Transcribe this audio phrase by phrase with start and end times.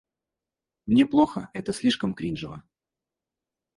[0.87, 2.63] Мне плохо, это слишком кринжово.